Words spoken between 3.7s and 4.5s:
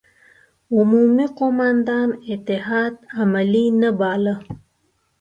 نه باله.